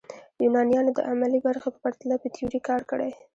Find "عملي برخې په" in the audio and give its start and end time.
1.09-1.79